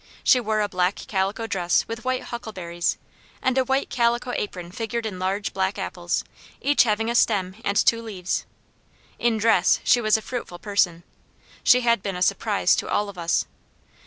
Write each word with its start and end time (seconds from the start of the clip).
She 0.23 0.39
wore 0.39 0.61
a 0.61 0.67
black 0.67 0.95
calico 0.95 1.45
dress 1.45 1.87
with 1.87 2.03
white 2.03 2.23
huckleberries, 2.23 2.97
and 3.39 3.55
a 3.55 3.63
white 3.63 3.91
calico 3.91 4.33
apron 4.35 4.71
figured 4.71 5.05
in 5.05 5.19
large 5.19 5.53
black 5.53 5.77
apples, 5.77 6.23
each 6.59 6.85
having 6.85 7.07
a 7.07 7.13
stem 7.13 7.55
and 7.63 7.77
two 7.77 8.01
leaves. 8.01 8.47
In 9.19 9.37
dress 9.37 9.79
she 9.83 10.01
was 10.01 10.17
a 10.17 10.23
fruitful 10.23 10.57
person. 10.57 11.03
She 11.63 11.81
had 11.81 12.01
been 12.01 12.15
a 12.15 12.23
surprise 12.23 12.75
to 12.77 12.89
all 12.89 13.09
of 13.09 13.17
us. 13.19 13.45